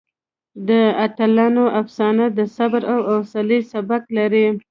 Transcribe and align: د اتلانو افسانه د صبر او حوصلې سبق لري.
د 0.67 0.69
اتلانو 1.05 1.63
افسانه 1.81 2.25
د 2.37 2.39
صبر 2.55 2.81
او 2.93 2.97
حوصلې 3.09 3.59
سبق 3.71 4.03
لري. 4.17 4.47